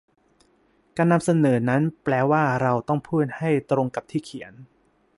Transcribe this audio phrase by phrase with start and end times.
[0.97, 4.53] การนำเสนอนั้นแปลว่าเราต้องพูดให้ตรงกับที่เขียน